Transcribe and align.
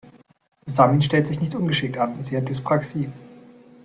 Samin 0.65 1.03
stellt 1.03 1.27
sich 1.27 1.41
nicht 1.41 1.53
ungeschickt 1.53 1.95
an, 1.99 2.23
sie 2.23 2.35
hat 2.35 2.49
Dyspraxie. 2.49 3.11